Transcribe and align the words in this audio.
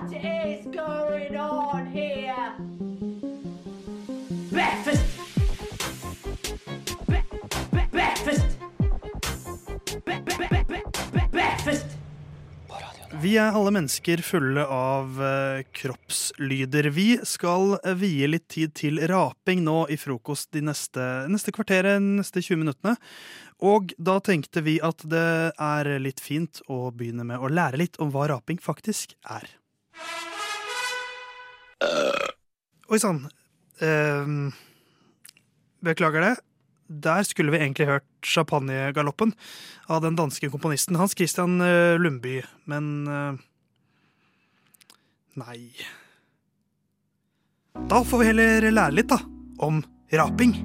What 0.00 0.12
is 0.24 0.64
going 0.64 1.36
on 1.36 1.86
here? 1.92 2.54
Breakfast! 4.50 5.04
Bre- 7.06 7.26
bre- 7.70 7.88
Breakfast! 7.90 8.46
Bre- 10.06 10.22
bre- 10.24 10.48
bre- 10.48 10.64
bre- 10.64 11.28
Breakfast! 11.30 11.86
Vi 13.20 13.34
er 13.36 13.52
alle 13.52 13.74
mennesker 13.76 14.24
fulle 14.24 14.64
av 14.64 15.20
eh, 15.20 15.66
kroppslyder. 15.76 16.88
Vi 16.96 17.18
skal 17.28 17.76
eh, 17.84 17.92
vie 18.00 18.32
litt 18.32 18.48
tid 18.48 18.72
til 18.80 19.04
raping 19.04 19.60
nå 19.68 19.82
i 19.92 20.00
frokost 20.00 20.48
de 20.56 20.64
neste, 20.64 21.26
neste 21.28 21.52
kvarteret, 21.52 22.00
neste 22.00 22.40
20 22.40 22.64
minuttene. 22.64 22.96
Og 23.60 23.92
da 24.00 24.16
tenkte 24.24 24.64
vi 24.64 24.80
at 24.80 25.04
det 25.04 25.52
er 25.60 25.96
litt 26.00 26.24
fint 26.24 26.64
å 26.72 26.86
begynne 26.88 27.28
med 27.28 27.36
å 27.36 27.52
lære 27.52 27.84
litt 27.84 28.00
om 28.00 28.08
hva 28.16 28.30
raping 28.32 28.64
faktisk 28.64 29.18
er. 29.28 29.59
Oi 32.90 32.98
sann. 32.98 33.22
Uh, 33.78 34.50
beklager 35.84 36.24
det. 36.24 36.34
Der 36.90 37.22
skulle 37.22 37.52
vi 37.54 37.60
egentlig 37.60 37.86
hørt 37.86 38.06
Champagnegaloppen 38.26 39.30
av 39.86 40.02
den 40.02 40.16
danske 40.18 40.50
komponisten 40.50 40.98
Hans 40.98 41.14
Christian 41.14 41.60
eh, 41.62 41.94
Lundby, 41.94 42.40
men 42.66 42.88
uh, 43.06 43.38
Nei. 45.38 45.70
Da 47.88 48.02
får 48.04 48.18
vi 48.18 48.26
heller 48.32 48.66
lære 48.74 48.96
litt, 48.98 49.12
da, 49.12 49.20
om 49.62 49.78
raping. 50.18 50.56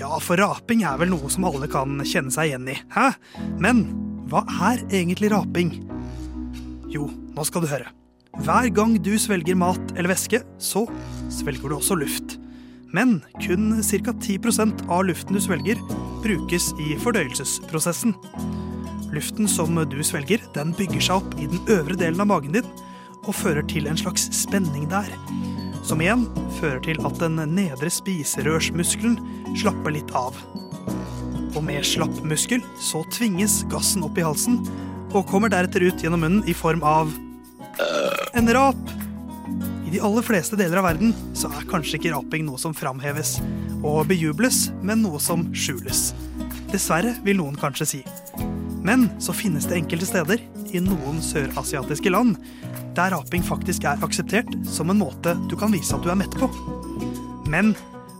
Ja, 0.00 0.16
for 0.24 0.40
raping 0.40 0.86
er 0.88 0.96
vel 0.98 1.12
noe 1.12 1.28
som 1.30 1.44
alle 1.46 1.68
kan 1.70 2.00
kjenne 2.00 2.32
seg 2.32 2.48
igjen 2.48 2.72
i, 2.72 2.78
hæ? 2.96 3.10
Men 3.60 3.84
hva 4.32 4.46
er 4.72 4.80
egentlig 4.88 5.30
raping? 5.36 5.76
Jo, 6.90 7.10
nå 7.36 7.44
skal 7.44 7.62
du 7.62 7.68
høre. 7.70 7.92
Hver 8.42 8.66
gang 8.74 8.96
du 8.98 9.12
svelger 9.20 9.54
mat 9.54 9.92
eller 9.94 10.10
væske, 10.10 10.40
så 10.58 10.82
svelger 11.30 11.70
du 11.70 11.76
også 11.76 11.94
luft. 11.98 12.34
Men 12.94 13.20
kun 13.42 13.82
ca. 13.82 14.10
10% 14.10 14.84
av 14.90 15.04
luften 15.06 15.38
du 15.38 15.42
svelger, 15.42 15.78
brukes 16.24 16.72
i 16.82 16.96
fordøyelsesprosessen. 17.02 18.14
Luften 19.14 19.46
som 19.50 19.78
du 19.90 20.00
svelger, 20.02 20.42
den 20.54 20.74
bygger 20.74 21.02
seg 21.02 21.22
opp 21.22 21.36
i 21.38 21.46
den 21.50 21.62
øvre 21.70 21.98
delen 21.98 22.22
av 22.22 22.30
magen 22.32 22.56
din 22.56 22.70
og 23.24 23.36
fører 23.38 23.64
til 23.70 23.86
en 23.88 23.98
slags 23.98 24.26
spenning 24.34 24.88
der. 24.90 25.10
Som 25.86 26.02
igjen 26.02 26.26
fører 26.58 26.82
til 26.84 26.98
at 27.06 27.18
den 27.22 27.38
nedre 27.54 27.90
spiserørsmuskelen 27.92 29.18
slapper 29.60 29.94
litt 29.94 30.10
av. 30.16 30.36
Og 31.54 31.62
med 31.62 31.86
slapp 31.86 32.18
muskel 32.26 32.64
så 32.82 33.04
tvinges 33.14 33.62
gassen 33.70 34.02
opp 34.06 34.18
i 34.18 34.26
halsen 34.26 34.58
og 35.14 35.28
kommer 35.30 35.52
deretter 35.52 35.86
ut 35.86 36.02
gjennom 36.02 36.24
munnen 36.26 36.50
i 36.50 36.56
form 36.56 36.82
av 36.82 37.12
en 38.34 38.54
rap. 38.54 38.90
I 39.86 39.90
de 39.90 40.00
aller 40.00 40.22
fleste 40.26 40.56
deler 40.58 40.80
av 40.80 40.88
verden 40.88 41.12
så 41.38 41.50
er 41.54 41.66
kanskje 41.70 42.00
ikke 42.00 42.14
raping 42.14 42.46
noe 42.48 42.58
som 42.58 42.74
framheves 42.74 43.36
og 43.84 44.08
bejubles, 44.10 44.68
men 44.82 45.04
noe 45.04 45.20
som 45.22 45.46
skjules. 45.54 46.08
Dessverre, 46.72 47.14
vil 47.22 47.38
noen 47.38 47.58
kanskje 47.60 47.86
si. 47.86 48.00
Men 48.84 49.06
så 49.22 49.34
finnes 49.36 49.68
det 49.70 49.78
enkelte 49.78 50.08
steder, 50.08 50.42
i 50.74 50.80
noen 50.82 51.20
sørasiatiske 51.22 52.10
land, 52.10 52.34
der 52.96 53.12
raping 53.14 53.44
faktisk 53.46 53.86
er 53.86 54.02
akseptert 54.02 54.50
som 54.66 54.90
en 54.90 54.98
måte 54.98 55.36
du 55.50 55.54
kan 55.58 55.70
vise 55.74 55.94
at 55.94 56.02
du 56.02 56.10
er 56.10 56.18
mett 56.18 56.34
på. 56.34 56.48
Men 57.46 57.72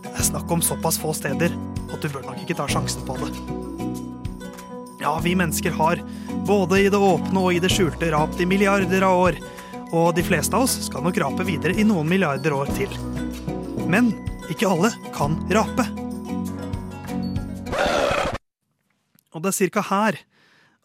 det 0.05 0.13
er 0.15 0.29
snakk 0.29 0.51
om 0.51 0.63
såpass 0.63 0.99
få 1.01 1.11
steder 1.17 1.51
at 1.91 1.99
du 1.99 2.07
bør 2.07 2.23
nok 2.29 2.39
ikke 2.45 2.55
ta 2.55 2.69
sjansen 2.71 3.03
på 3.07 3.17
det. 3.19 3.33
Ja, 5.03 5.17
vi 5.21 5.35
mennesker 5.37 5.75
har, 5.75 5.99
både 6.47 6.85
i 6.85 6.89
det 6.89 6.97
åpne 6.97 7.43
og 7.43 7.53
i 7.53 7.59
det 7.61 7.69
skjulte, 7.73 8.09
rapt 8.15 8.39
i 8.41 8.47
milliarder 8.49 9.03
av 9.05 9.19
år. 9.27 9.43
Og 9.95 10.11
de 10.15 10.23
fleste 10.27 10.51
av 10.57 10.65
oss 10.65 10.73
skal 10.89 11.05
nok 11.05 11.17
rape 11.21 11.45
videre 11.47 11.75
i 11.79 11.85
noen 11.87 12.09
milliarder 12.09 12.51
år 12.51 12.67
til. 12.75 12.91
Men 13.87 14.09
ikke 14.51 14.67
alle 14.67 14.89
kan 15.15 15.37
rape. 15.55 15.85
Og 19.31 19.43
det 19.43 19.51
er 19.51 19.55
cirka 19.55 19.83
her 19.87 20.19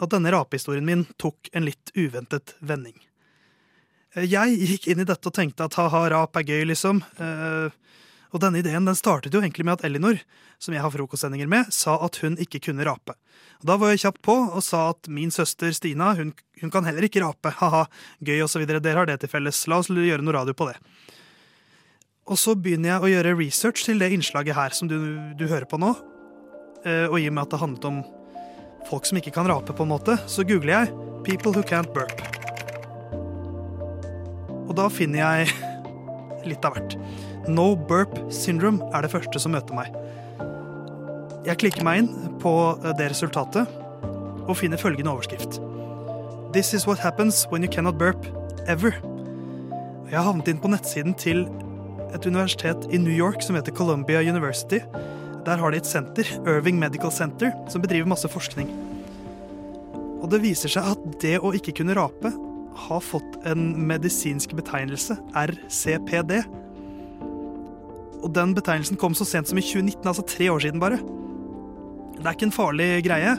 at 0.00 0.12
denne 0.14 0.30
rapehistorien 0.30 0.86
min 0.86 1.02
tok 1.18 1.50
en 1.52 1.66
litt 1.66 1.90
uventet 1.98 2.54
vending. 2.62 2.94
Jeg 4.14 4.56
gikk 4.58 4.88
inn 4.90 5.02
i 5.02 5.06
dette 5.06 5.26
og 5.26 5.34
tenkte 5.34 5.66
at 5.66 5.76
ha-ha, 5.78 6.06
rap 6.10 6.38
er 6.38 6.46
gøy, 6.46 6.64
liksom. 6.70 7.02
Eh, 7.18 7.74
Og 8.30 8.38
denne 8.42 8.60
ideen 8.62 8.86
den 8.86 8.98
startet 8.98 9.34
jo 9.34 9.40
egentlig 9.42 9.64
med 9.66 9.78
at 9.78 9.84
Elinor, 9.88 10.20
som 10.62 10.74
jeg 10.74 10.82
har 10.84 10.92
frokostsendinger 10.94 11.48
med, 11.50 11.72
sa 11.74 11.96
at 12.04 12.20
hun 12.22 12.36
ikke 12.38 12.60
kunne 12.68 12.86
rape. 12.86 13.16
Og 13.60 13.66
Da 13.66 13.76
var 13.80 13.90
jeg 13.90 14.04
kjapt 14.04 14.22
på 14.22 14.36
og 14.46 14.62
sa 14.62 14.90
at 14.92 15.08
min 15.10 15.32
søster 15.34 15.72
Stina 15.74 16.12
hun, 16.14 16.32
hun 16.62 16.70
kan 16.70 16.86
heller 16.86 17.06
ikke 17.06 17.24
rape. 17.24 17.50
Ha-ha, 17.60 17.86
gøy 18.22 18.44
osv. 18.46 18.66
Dere 18.68 18.98
har 18.98 19.10
det 19.10 19.20
til 19.24 19.32
felles. 19.32 19.66
La 19.66 19.80
oss 19.82 19.90
gjøre 19.90 20.22
noe 20.22 20.36
radio 20.38 20.54
på 20.54 20.70
det. 20.70 20.78
Og 22.30 22.38
så 22.38 22.54
begynner 22.54 22.92
jeg 22.94 23.02
å 23.02 23.10
gjøre 23.10 23.34
research 23.40 23.82
til 23.88 23.98
det 23.98 24.12
innslaget 24.14 24.54
her 24.54 24.76
som 24.76 24.86
du, 24.86 24.96
du 25.34 25.48
hører 25.50 25.66
på 25.66 25.80
nå. 25.82 25.90
Eh, 26.86 27.06
Og 27.10 27.18
i 27.18 27.26
og 27.26 27.34
med 27.34 27.48
at 27.48 27.56
det 27.56 27.62
handlet 27.64 27.88
om 27.90 28.02
folk 28.86 29.08
som 29.08 29.18
ikke 29.18 29.34
kan 29.34 29.48
rape, 29.50 29.74
på 29.76 29.84
en 29.84 29.90
måte, 29.90 30.14
så 30.30 30.46
googler 30.46 30.72
jeg 30.72 30.94
'People 31.26 31.52
who 31.52 31.62
can't 31.66 31.90
burp'. 31.92 32.22
Og 34.70 34.76
da 34.78 34.86
finner 34.88 35.18
jeg 35.18 35.50
litt 36.48 36.64
av 36.64 36.78
hvert. 36.78 36.94
No 37.48 37.72
burp 37.76 38.16
syndrome 38.32 38.84
er 38.92 39.04
det 39.04 39.12
første 39.12 39.40
som 39.40 39.54
møter 39.56 39.76
meg. 39.76 39.94
Jeg 41.46 41.56
klikker 41.62 41.86
meg 41.86 42.02
inn 42.02 42.36
på 42.42 42.52
eh, 42.76 42.92
det 42.98 43.10
resultatet 43.14 43.70
og 44.46 44.56
finner 44.58 44.80
følgende 44.80 45.12
overskrift. 45.14 45.60
This 46.52 46.74
is 46.74 46.86
what 46.86 46.98
happens 46.98 47.46
when 47.50 47.64
you 47.64 47.70
cannot 47.70 47.98
burp 47.98 48.26
ever. 48.68 48.96
Jeg 50.10 50.18
har 50.18 50.26
havnet 50.26 50.50
inn 50.50 50.60
på 50.60 50.68
nettsiden 50.72 51.14
til 51.14 51.44
et 52.10 52.26
universitet 52.26 52.88
i 52.90 52.98
New 52.98 53.14
York 53.14 53.44
som 53.46 53.56
heter 53.56 53.72
Columbia 53.72 54.20
University. 54.20 54.80
Der 55.46 55.56
har 55.56 55.70
de 55.70 55.78
et 55.80 55.86
senter, 55.86 56.26
Irving 56.44 56.78
Medical 56.78 57.12
Center, 57.14 57.54
som 57.70 57.80
bedriver 57.80 58.10
masse 58.10 58.28
forskning. 58.28 58.68
Og 60.20 60.28
det 60.32 60.42
viser 60.42 60.72
seg 60.74 60.90
at 60.92 61.04
det 61.22 61.38
å 61.40 61.54
ikke 61.56 61.78
kunne 61.80 61.96
rape 61.96 62.32
har 62.88 63.00
fått 63.04 63.38
en 63.48 63.70
medisinsk 63.88 64.52
betegnelse, 64.58 65.16
RCPD. 65.36 66.40
Og 68.20 68.30
den 68.36 68.52
betegnelsen 68.56 68.98
kom 69.00 69.16
så 69.16 69.26
sent 69.28 69.50
som 69.50 69.58
i 69.58 69.64
2019, 69.64 70.04
altså 70.04 70.24
tre 70.28 70.50
år 70.52 70.62
siden 70.64 70.82
bare. 70.82 71.00
Det 72.20 72.26
er 72.26 72.36
ikke 72.36 72.50
en 72.50 72.54
farlig 72.54 72.88
greie, 73.06 73.36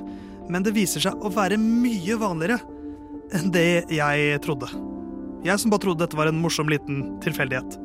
men 0.49 0.65
det 0.65 0.73
viser 0.75 1.03
seg 1.03 1.21
å 1.21 1.31
være 1.33 1.59
mye 1.61 2.17
vanligere 2.19 2.57
enn 3.37 3.51
det 3.53 3.85
jeg 3.93 4.41
trodde. 4.43 4.67
Jeg 5.45 5.57
som 5.61 5.71
bare 5.73 5.85
trodde 5.85 6.03
dette 6.03 6.17
var 6.17 6.29
en 6.29 6.41
morsom 6.41 6.69
liten 6.69 7.03
tilfeldighet. 7.23 7.77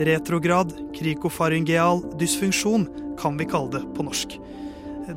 Retrograd 0.00 0.72
krikofaryngeal 0.96 2.04
dysfunksjon 2.20 2.86
kan 3.20 3.36
vi 3.40 3.48
kalle 3.48 3.74
det 3.74 3.82
på 3.96 4.06
norsk. 4.06 4.36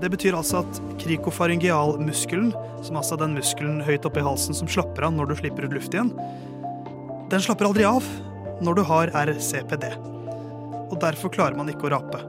Det 0.02 0.10
betyr 0.10 0.36
altså 0.36 0.64
at 0.64 0.80
krikofaryngealmuskelen, 1.04 2.50
som 2.84 2.98
altså 3.00 3.16
er 3.16 3.26
den 3.26 3.38
muskelen 3.38 3.84
høyt 3.86 4.08
oppe 4.08 4.24
i 4.24 4.26
halsen 4.26 4.58
som 4.58 4.72
slapper 4.72 5.08
av 5.08 5.14
når 5.16 5.30
du 5.30 5.38
slipper 5.40 5.68
ut 5.68 5.78
luft 5.78 5.94
igjen, 5.96 6.12
den 7.32 7.44
slapper 7.44 7.70
aldri 7.70 7.86
av 7.88 8.08
når 8.64 8.80
du 8.80 8.84
har 8.90 9.14
RCPD. 9.24 10.13
Og 10.90 10.98
derfor 11.02 11.32
klarer 11.34 11.58
man 11.58 11.70
ikke 11.72 11.88
å 11.88 11.94
rape. 11.96 12.22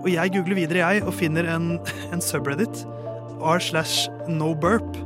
Og 0.00 0.08
jeg 0.08 0.32
googler 0.32 0.56
videre, 0.56 0.80
jeg, 0.80 1.04
og 1.04 1.16
finner 1.16 1.48
en, 1.52 1.74
en 2.14 2.24
subreddit, 2.24 2.84
r 3.40 3.60
slash 3.62 4.08
no 4.28 4.52
burp, 4.54 4.98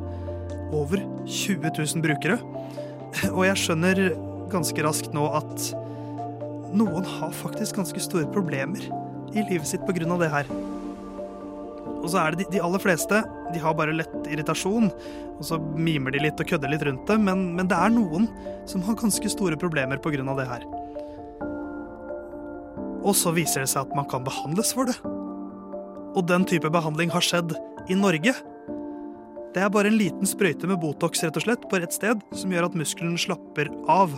over 0.74 0.98
20 1.26 1.70
000 1.70 2.02
brukere. 2.02 2.38
Og 3.30 3.44
jeg 3.46 3.60
skjønner 3.62 4.00
ganske 4.50 4.84
raskt 4.86 5.14
nå 5.14 5.26
at 5.34 5.70
noen 6.74 7.06
har 7.06 7.34
faktisk 7.34 7.78
ganske 7.78 8.02
store 8.02 8.26
problemer 8.34 8.82
i 9.34 9.44
livet 9.46 9.68
sitt 9.68 9.84
pga. 9.86 10.18
det 10.18 10.30
her. 10.32 10.50
Og 12.04 12.10
så 12.12 12.20
er 12.20 12.34
det 12.34 12.44
de, 12.44 12.56
de 12.56 12.62
aller 12.62 12.82
fleste 12.82 13.22
de 13.54 13.60
har 13.62 13.76
bare 13.78 13.94
lett 13.94 14.26
irritasjon, 14.28 14.90
og 15.38 15.44
så 15.46 15.58
mimer 15.58 16.14
de 16.14 16.24
litt 16.26 16.40
og 16.40 16.48
kødder 16.50 16.72
litt 16.72 16.82
rundt 16.84 17.06
det, 17.08 17.16
men, 17.22 17.46
men 17.56 17.70
det 17.70 17.78
er 17.78 17.92
noen 17.94 18.26
som 18.68 18.82
har 18.84 18.98
ganske 18.98 19.30
store 19.30 19.58
problemer 19.60 20.00
pga. 20.02 20.24
det 20.34 20.48
her. 20.50 20.66
Og 23.04 23.14
så 23.18 23.34
viser 23.36 23.64
det 23.64 23.70
seg 23.72 23.84
at 23.84 23.94
man 23.96 24.08
kan 24.08 24.24
behandles 24.24 24.72
for 24.76 24.88
det. 24.88 24.96
Og 26.14 26.24
den 26.28 26.46
type 26.48 26.70
behandling 26.72 27.12
har 27.12 27.24
skjedd 27.24 27.52
i 27.90 27.96
Norge. 27.98 28.32
Det 29.54 29.62
er 29.62 29.70
bare 29.70 29.90
en 29.90 29.98
liten 29.98 30.26
sprøyte 30.26 30.66
med 30.66 30.80
Botox 30.82 31.22
rett 31.22 31.36
og 31.38 31.44
slett 31.44 31.66
på 31.70 31.78
rett 31.78 31.94
sted 31.94 32.22
som 32.34 32.54
gjør 32.54 32.70
at 32.70 32.78
muskelen 32.78 33.18
slapper 33.20 33.70
av. 33.90 34.16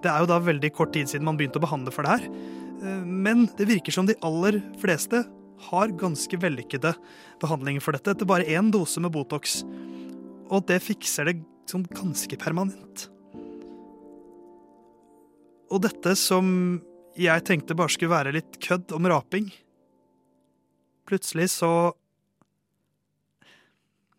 Det 0.00 0.08
er 0.08 0.22
jo 0.22 0.30
da 0.30 0.38
veldig 0.40 0.70
kort 0.76 0.94
tid 0.94 1.10
siden 1.10 1.26
man 1.28 1.36
begynte 1.36 1.60
å 1.60 1.66
behandle 1.66 1.92
for 1.92 2.06
det 2.06 2.14
her. 2.14 2.30
Eh, 2.80 3.04
Men 3.04 3.48
det 3.58 3.68
virker 3.68 3.92
som 3.92 4.08
de 4.08 4.16
aller 4.24 4.62
fleste 4.80 5.26
har 5.68 5.92
ganske 6.00 6.40
vellykkede 6.40 6.94
behandlinger 7.42 7.84
for 7.84 7.92
dette 7.92 8.14
etter 8.14 8.28
bare 8.28 8.48
én 8.48 8.70
dose 8.72 9.00
med 9.00 9.12
Botox. 9.12 9.60
Og 10.48 10.64
det 10.66 10.80
fikser 10.82 11.28
det 11.28 11.40
sånn 11.68 11.84
ganske 11.92 12.38
permanent. 12.40 13.08
Og 15.70 15.84
dette 15.84 16.16
som 16.18 16.80
jeg 17.18 17.44
tenkte 17.46 17.74
bare 17.78 17.92
skulle 17.92 18.14
være 18.14 18.34
litt 18.36 18.60
kødd 18.62 18.94
om 18.96 19.08
raping 19.10 19.50
Plutselig 21.10 21.48
så 21.50 21.72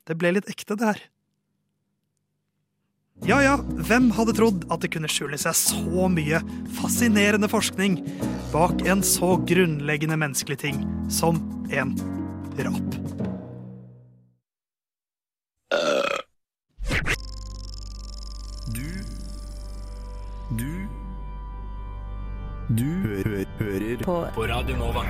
Det 0.09 0.17
ble 0.19 0.33
litt 0.35 0.49
ekte, 0.49 0.75
det 0.75 0.88
her. 0.89 1.01
Ja 3.29 3.38
ja, 3.45 3.53
hvem 3.61 4.09
hadde 4.17 4.33
trodd 4.33 4.65
at 4.73 4.81
det 4.81 4.89
kunne 4.95 5.09
skjule 5.11 5.38
seg 5.39 5.53
så 5.55 6.07
mye 6.09 6.41
fascinerende 6.79 7.47
forskning 7.51 7.99
bak 8.51 8.81
en 8.89 9.05
så 9.05 9.35
grunnleggende 9.45 10.17
menneskelig 10.17 10.57
ting 10.65 10.81
som 11.21 11.38
en 11.69 11.93
rap? 12.57 13.20
Du 22.71 22.88
hø 22.88 23.18
hø 23.25 23.39
hører 23.59 24.00
på. 24.06 24.13
på 24.31 24.44
Radio 24.47 24.77
Nova. 24.79 25.01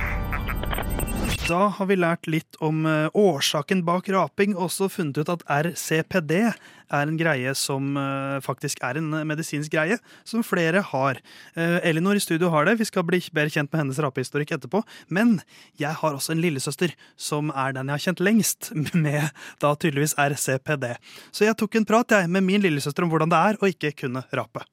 Da 1.46 1.68
har 1.76 1.86
vi 1.86 1.94
lært 1.94 2.26
litt 2.26 2.56
om 2.64 2.80
eh, 2.88 3.06
årsaken 3.14 3.84
bak 3.86 4.08
raping, 4.10 4.56
og 4.56 4.64
også 4.66 4.88
funnet 4.90 5.20
ut 5.20 5.30
at 5.30 5.44
RCPD 5.46 6.32
er 6.40 7.04
en 7.04 7.20
greie 7.20 7.52
som 7.58 7.94
eh, 8.00 8.40
faktisk 8.42 8.82
er 8.82 8.98
en 8.98 9.14
medisinsk 9.28 9.70
greie, 9.76 10.00
som 10.26 10.42
flere 10.42 10.82
har. 10.90 11.22
Eh, 11.54 11.78
Elinor 11.86 12.18
i 12.18 12.24
studio 12.24 12.50
har 12.50 12.66
det, 12.66 12.80
vi 12.82 12.88
skal 12.88 13.06
bli 13.06 13.22
bedre 13.30 13.54
kjent 13.54 13.70
med 13.70 13.84
hennes 13.84 14.02
rapehistorikk 14.08 14.56
etterpå. 14.58 14.82
Men 15.06 15.38
jeg 15.78 15.94
har 16.02 16.18
også 16.18 16.34
en 16.34 16.42
lillesøster 16.42 16.96
som 17.14 17.54
er 17.54 17.78
den 17.78 17.92
jeg 17.92 18.00
har 18.00 18.06
kjent 18.08 18.26
lengst, 18.26 18.72
med 19.06 19.30
da 19.62 19.76
tydeligvis 19.76 20.18
RCPD. 20.18 20.96
Så 21.30 21.46
jeg 21.46 21.60
tok 21.62 21.78
en 21.78 21.90
prat 21.94 22.18
jeg 22.18 22.32
med 22.32 22.48
min 22.48 22.66
lillesøster 22.66 23.06
om 23.06 23.14
hvordan 23.14 23.30
det 23.30 23.44
er 23.52 23.62
å 23.62 23.70
ikke 23.70 23.94
kunne 24.02 24.26
rape. 24.34 24.66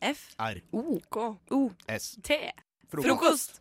F 0.00 0.34
R 0.38 0.60
O 0.72 0.98
K 1.10 1.36
O 1.50 1.60
S 1.88 2.18
T 2.22 2.36
Frokost. 2.88 3.60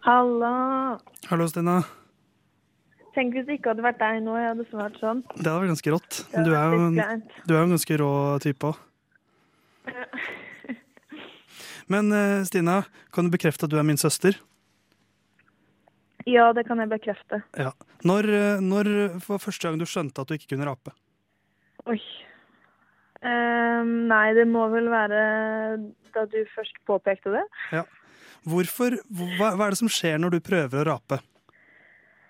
Halla. 0.00 0.98
Hallo, 1.28 1.46
Stina. 1.50 1.82
Tenk 3.14 3.34
hvis 3.34 3.46
det 3.48 3.58
ikke 3.58 3.74
hadde 3.74 3.84
vært 3.84 3.98
deg 4.00 4.20
nå, 4.24 4.36
jeg 4.38 4.48
hadde 4.52 4.66
svart 4.70 4.96
sånn. 5.02 5.20
Det 5.34 5.44
hadde 5.44 5.58
vært 5.64 5.72
ganske 5.74 5.92
rått. 5.92 6.20
Men 6.32 6.46
du 6.46 6.52
er 6.54 6.70
jo 6.70 6.84
en, 6.86 7.24
du 7.44 7.52
er 7.52 7.58
jo 7.58 7.64
en 7.66 7.74
ganske 7.74 7.98
rå 8.00 8.12
type 8.44 8.70
òg. 8.70 8.78
Men 11.90 12.12
eh, 12.14 12.44
Stina, 12.46 12.84
kan 13.10 13.26
du 13.26 13.34
bekrefte 13.34 13.66
at 13.66 13.72
du 13.72 13.76
er 13.80 13.86
min 13.86 13.98
søster? 14.00 14.38
Ja, 16.28 16.50
det 16.56 16.66
kan 16.68 16.80
jeg 16.82 16.90
bekrefte. 16.90 17.40
Ja. 17.56 17.70
Når, 18.04 18.28
når 18.60 18.90
var 19.24 19.40
første 19.40 19.68
gang 19.68 19.78
du 19.80 19.86
skjønte 19.88 20.20
at 20.20 20.28
du 20.28 20.36
ikke 20.36 20.52
kunne 20.54 20.66
rape? 20.68 20.92
Oi. 21.88 22.00
Um, 23.20 24.08
nei, 24.08 24.30
det 24.36 24.46
må 24.48 24.66
vel 24.72 24.88
være 24.92 25.22
da 26.14 26.24
du 26.28 26.38
først 26.54 26.78
påpekte 26.88 27.32
det. 27.34 27.42
Hvorfor, 28.48 28.96
hva, 29.12 29.50
hva 29.58 29.66
er 29.66 29.74
det 29.74 29.80
som 29.82 29.90
skjer 29.92 30.16
når 30.20 30.36
du 30.36 30.40
prøver 30.44 30.80
å 30.80 30.94
rape? 30.94 31.18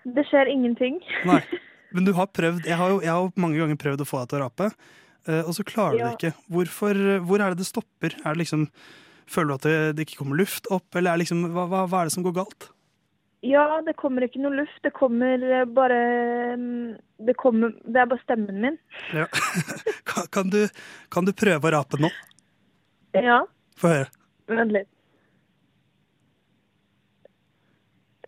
Det 0.03 0.25
skjer 0.27 0.51
ingenting. 0.51 0.97
Nei, 1.29 1.39
men 1.95 2.07
du 2.07 2.11
har 2.17 2.27
prøvd 2.33 2.67
Jeg 2.67 2.79
har 2.79 2.91
jo 2.91 2.99
jeg 3.05 3.11
har 3.13 3.31
mange 3.39 3.59
ganger 3.61 3.79
prøvd 3.79 4.03
å 4.03 4.09
få 4.09 4.23
deg 4.23 4.33
til 4.33 4.41
å 4.41 4.43
rape, 4.47 4.67
eh, 5.29 5.41
og 5.45 5.55
så 5.55 5.65
klarer 5.67 5.95
du 5.95 6.01
Ja. 6.03 6.09
det 6.11 6.19
ikke. 6.19 6.33
Hvorfor, 6.51 6.99
hvor 7.29 7.39
er 7.45 7.53
det 7.55 7.63
det 7.63 7.69
stopper? 7.71 8.17
Er 8.25 8.35
det 8.35 8.43
liksom, 8.43 8.67
føler 9.31 9.53
du 9.53 9.55
at 9.59 9.67
det, 9.69 9.77
det 9.95 10.07
ikke 10.09 10.19
kommer 10.25 10.41
luft 10.43 10.67
opp, 10.73 10.89
eller 10.99 11.13
er 11.15 11.23
liksom, 11.23 11.45
hva, 11.55 11.67
hva, 11.71 11.85
hva 11.87 12.03
er 12.03 12.11
det 12.11 12.15
som 12.17 12.27
går 12.27 12.35
galt? 12.41 12.71
Ja, 13.41 13.81
det 13.81 13.95
kommer 13.97 14.21
ikke 14.21 14.41
noe 14.43 14.53
luft. 14.53 14.77
Det 14.85 14.91
kommer 14.93 15.41
eh, 15.41 15.65
bare 15.65 15.97
mm, 16.61 16.93
Det, 17.25 17.33
kommer, 17.41 17.73
det 17.89 18.03
er 18.03 18.09
bare 18.11 18.21
stemmen 18.21 18.61
min. 18.61 18.77
Ja. 19.17 19.25
kan, 20.35 20.51
du, 20.53 20.67
kan 21.09 21.25
du 21.25 21.33
prøve 21.33 21.69
å 21.69 21.73
rape 21.73 21.97
nå? 22.01 22.11
Ja, 23.17 23.41
Få 23.81 23.89
høre. 23.91 24.11
vent 24.51 24.75
litt. 24.75 24.89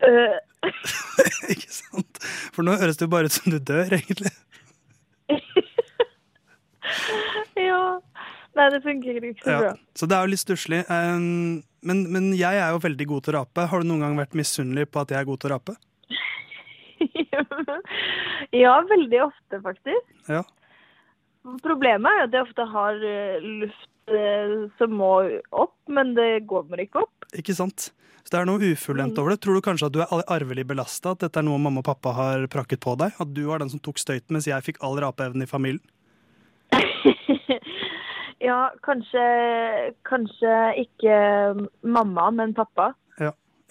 Uh. 0.04 0.39
ikke 1.54 1.69
sant? 1.71 2.19
For 2.56 2.66
nå 2.66 2.75
høres 2.81 2.98
det 3.00 3.06
jo 3.06 3.13
bare 3.13 3.30
ut 3.30 3.38
som 3.38 3.54
du 3.54 3.59
dør, 3.62 3.94
egentlig. 3.94 4.33
ja. 7.69 7.83
Nei, 8.53 8.65
det 8.69 8.81
funker 8.83 9.17
ikke 9.17 9.44
så 9.44 9.50
Ja. 9.50 9.59
bra. 9.63 9.71
Så 9.97 10.07
det 10.09 10.17
er 10.17 10.27
jo 10.27 10.31
litt 10.33 10.44
stusslig. 10.44 10.83
Men, 11.83 12.03
men 12.13 12.33
jeg 12.38 12.59
er 12.61 12.69
jo 12.71 12.79
veldig 12.83 13.07
god 13.09 13.23
til 13.25 13.33
å 13.33 13.39
rape. 13.41 13.65
Har 13.71 13.81
du 13.81 13.88
noen 13.89 14.03
gang 14.05 14.19
vært 14.19 14.38
misunnelig 14.38 14.85
på 14.94 15.01
at 15.01 15.09
jeg 15.11 15.19
er 15.19 15.25
god 15.29 15.41
til 15.41 15.50
å 15.50 15.55
rape? 15.57 15.75
ja, 18.63 18.75
veldig 18.89 19.23
ofte, 19.25 19.59
faktisk. 19.65 20.13
Ja. 20.29 20.44
Problemet 21.65 22.07
er 22.07 22.21
jo 22.21 22.27
at 22.29 22.38
jeg 22.38 22.45
ofte 22.45 22.67
har 22.71 23.01
eh, 23.03 23.44
luft 23.63 24.13
eh, 24.15 24.53
som 24.79 24.94
må 24.95 25.09
opp, 25.51 25.75
men 25.91 26.13
det 26.15 26.45
går 26.47 26.85
ikke 26.85 27.03
opp. 27.03 27.27
Ikke 27.35 27.56
sant? 27.57 27.89
Så 28.23 28.31
det 28.31 28.39
er 28.39 28.47
noe 28.47 28.69
ufullendt 28.71 29.17
over 29.19 29.33
det. 29.33 29.41
Tror 29.44 29.57
du 29.59 29.65
kanskje 29.65 29.89
at 29.89 29.95
du 29.97 29.99
er 30.06 30.23
arvelig 30.31 30.63
belasta? 30.69 31.11
At 31.11 31.25
dette 31.25 31.41
er 31.41 31.44
noe 31.44 31.59
mamma 31.59 31.81
og 31.83 31.89
pappa 31.89 32.13
har 32.15 32.45
prakket 32.47 32.79
på 32.85 32.94
deg? 33.01 33.17
At 33.19 33.33
du 33.35 33.41
var 33.49 33.59
den 33.59 33.73
som 33.73 33.81
tok 33.83 33.99
støyten, 33.99 34.31
mens 34.38 34.47
jeg 34.47 34.63
fikk 34.63 34.79
all 34.85 34.95
rapeevnen 35.03 35.44
i 35.44 35.49
familien? 35.49 35.83
ja, 38.53 38.59
kanskje, 38.85 39.23
kanskje 40.07 40.53
ikke 40.85 41.15
mamma, 41.83 42.29
men 42.38 42.53
pappa. 42.57 42.91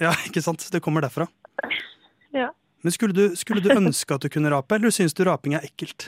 Ja, 0.02 0.10
ikke 0.26 0.42
sant? 0.42 0.64
Det 0.72 0.82
kommer 0.82 1.04
derfra. 1.06 1.28
Ja. 2.32 2.46
Men 2.80 2.94
skulle 2.94 3.12
du, 3.12 3.36
skulle 3.36 3.60
du 3.60 3.68
ønske 3.74 4.16
at 4.16 4.22
du 4.24 4.30
kunne 4.32 4.48
rape, 4.50 4.74
eller 4.78 4.90
syns 4.90 5.12
du 5.14 5.20
raping 5.28 5.52
er 5.54 5.66
ekkelt? 5.68 6.06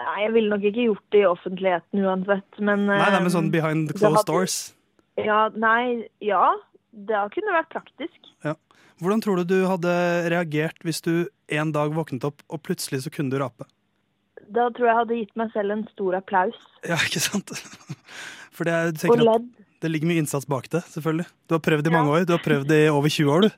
Nei, 0.00 0.16
jeg 0.24 0.32
ville 0.34 0.50
nok 0.50 0.64
ikke 0.66 0.86
gjort 0.88 1.04
det 1.14 1.20
i 1.22 1.28
offentligheten 1.30 2.02
uansett, 2.02 2.58
men 2.58 2.82
Nei, 2.88 2.96
nei, 2.98 3.12
men 3.14 3.28
med 3.28 3.34
sånn 3.36 3.52
behind 3.54 3.86
det 3.92 3.94
closed 4.00 4.18
hadde- 4.18 4.32
doors. 4.32 4.56
Ja, 5.22 5.38
nei, 5.54 6.08
ja. 6.26 6.42
Det 6.90 7.22
kunne 7.36 7.54
vært 7.54 7.70
praktisk. 7.70 8.18
Hvordan 8.98 9.22
tror 9.22 9.38
du 9.38 9.44
du 9.46 9.58
hadde 9.70 9.94
reagert 10.34 10.82
hvis 10.82 10.98
du 11.06 11.28
en 11.54 11.70
dag 11.70 11.92
våknet 11.94 12.24
opp, 12.26 12.42
og 12.50 12.64
plutselig 12.66 13.04
så 13.06 13.12
kunne 13.14 13.30
du 13.30 13.38
rape? 13.38 13.62
Da 14.48 14.68
tror 14.72 14.86
jeg 14.86 14.92
jeg 14.94 14.98
hadde 15.02 15.16
gitt 15.20 15.34
meg 15.36 15.50
selv 15.52 15.74
en 15.74 15.82
stor 15.92 16.14
applaus. 16.18 16.56
Ja, 16.88 16.96
ikke 16.96 17.20
sant? 17.20 17.50
For 18.58 18.64
det, 18.66 18.72
er, 18.74 19.10
Og 19.12 19.20
ledd. 19.22 19.48
det 19.84 19.90
ligger 19.92 20.08
mye 20.10 20.22
innsats 20.24 20.46
bak 20.48 20.68
det, 20.72 20.80
selvfølgelig. 20.90 21.26
Du 21.48 21.54
har 21.54 21.60
prøvd 21.62 21.86
i 21.86 21.92
Ja. 21.92 21.96
mange 21.98 22.10
år. 22.16 22.24
Du 22.26 22.32
har 22.34 22.40
prøvd 22.42 22.72
i 22.74 22.88
over 22.90 23.08
20 23.12 23.30
år, 23.34 23.46
du. 23.46 23.50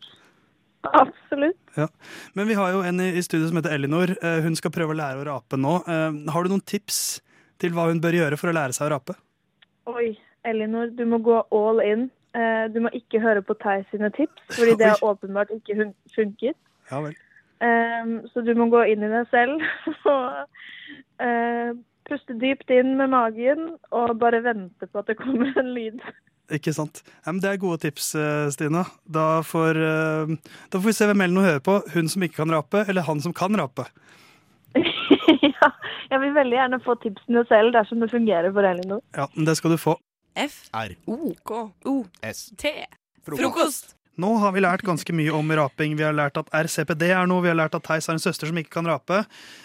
Absolutt. 1.00 1.56
Men 2.34 2.48
vi 2.48 2.54
har 2.58 2.72
jo 2.74 2.80
en 2.82 3.00
i 3.00 3.08
i 3.16 3.22
studio 3.22 3.48
som 3.48 3.56
heter 3.60 3.74
Elinor. 3.76 4.12
Eh, 4.22 4.40
Hun 4.44 4.56
skal 4.56 4.72
prøve 4.74 4.94
å 4.94 4.98
lære 4.98 5.20
å 5.22 5.26
rape 5.28 5.56
nå. 5.60 5.74
Eh, 5.86 6.30
Har 6.32 6.42
du 6.44 6.50
noen 6.52 6.64
tips 6.64 7.20
til 7.60 7.70
hva 7.76 7.86
hun 7.90 8.00
bør 8.00 8.16
gjøre 8.16 8.38
for 8.40 8.50
å 8.50 8.56
lære 8.56 8.72
seg 8.76 8.88
å 8.88 8.94
rape? 8.96 9.14
Oi, 9.86 10.18
Elinor, 10.44 10.90
du 10.96 11.04
må 11.06 11.18
gå 11.22 11.36
all 11.52 11.80
in. 11.84 12.10
Eh, 12.34 12.68
Du 12.72 12.80
må 12.80 12.90
ikke 12.96 13.20
høre 13.20 13.42
på 13.42 13.54
Theis 13.60 13.86
sine 13.92 14.10
tips, 14.16 14.40
fordi 14.56 14.76
det 14.80 14.88
har 14.94 15.00
åpenbart 15.04 15.52
ikke 15.54 15.92
funket. 16.16 16.56
Ja 16.90 17.00
vel. 17.04 17.14
Um, 17.60 18.20
så 18.32 18.40
du 18.40 18.54
må 18.56 18.70
gå 18.72 18.86
inn 18.88 19.04
i 19.04 19.12
deg 19.12 19.26
selv 19.28 19.60
og 20.14 20.46
uh, 21.20 21.76
puste 22.08 22.36
dypt 22.40 22.72
inn 22.72 22.94
med 22.96 23.12
magen 23.12 23.74
og 23.92 24.14
bare 24.22 24.40
vente 24.46 24.88
på 24.88 25.02
at 25.02 25.10
det 25.10 25.18
kommer 25.20 25.52
en 25.60 25.74
lyd. 25.76 26.00
Ikke 26.50 26.72
sant? 26.74 27.02
Ja, 27.22 27.30
men 27.30 27.42
det 27.44 27.50
er 27.52 27.60
gode 27.62 27.78
tips, 27.84 28.08
eh, 28.18 28.48
Stina. 28.50 28.82
Da 29.06 29.42
får, 29.46 29.78
uh, 29.78 30.32
da 30.72 30.80
får 30.80 30.88
vi 30.88 30.94
se 30.96 31.06
hvem 31.06 31.22
Ellen 31.22 31.44
hører 31.44 31.60
på. 31.62 31.76
Hun 31.94 32.10
som 32.10 32.24
ikke 32.26 32.40
kan 32.40 32.54
rape, 32.56 32.82
eller 32.90 33.06
han 33.06 33.22
som 33.22 33.34
kan 33.36 33.54
rape. 33.60 33.86
ja, 35.54 35.70
jeg 36.10 36.22
vil 36.24 36.34
veldig 36.34 36.58
gjerne 36.58 36.82
få 36.82 36.96
tipsene 37.04 37.44
selv 37.52 37.76
dersom 37.76 38.02
det 38.02 38.10
fungerer 38.10 38.50
for 38.56 38.66
Elinor. 38.66 39.04
Ja, 39.14 39.28
men 39.36 39.46
Det 39.46 39.56
skal 39.60 39.76
du 39.76 39.78
få. 39.78 39.94
F 40.38 40.62
R 40.74 40.94
O 41.10 41.34
K 41.46 41.62
O 41.86 41.96
S 42.22 42.50
T 42.58 42.70
Frokost. 43.26 43.42
Frokost. 43.42 43.96
Nå 44.20 44.30
har 44.42 44.52
vi 44.52 44.60
lært 44.60 44.82
ganske 44.84 45.14
mye 45.16 45.32
om 45.32 45.48
raping. 45.56 45.94
Vi 45.96 46.04
har 46.04 46.12
lært 46.16 46.36
at 46.40 46.50
RCPD 46.52 47.06
er 47.14 47.26
noe, 47.30 47.40
vi 47.44 47.48
har 47.48 47.56
lært 47.56 47.74
at 47.78 47.84
Theis 47.86 48.06
har 48.10 48.18
en 48.18 48.22
søster 48.22 48.50
som 48.50 48.58
ikke 48.60 48.74
kan 48.76 48.88
rape. 48.90 49.22